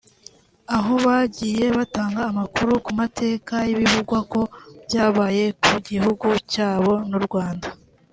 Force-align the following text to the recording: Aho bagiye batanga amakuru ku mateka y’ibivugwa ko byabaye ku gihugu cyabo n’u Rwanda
Aho 0.75 0.93
bagiye 1.05 1.65
batanga 1.77 2.21
amakuru 2.31 2.71
ku 2.85 2.91
mateka 2.99 3.53
y’ibivugwa 3.67 4.19
ko 4.31 4.41
byabaye 4.85 5.43
ku 5.63 5.73
gihugu 5.89 6.27
cyabo 6.51 6.93
n’u 7.09 7.21
Rwanda 7.27 7.67